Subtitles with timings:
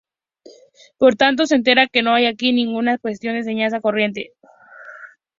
[0.97, 4.33] Por tanto, se entenderá que no haya aquí ninguna cuestión de enseñanza corriente.